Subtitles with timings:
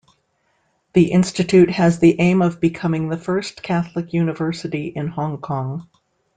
[0.93, 5.87] The institute has the aim of becoming the first Catholic University in Hong Kong.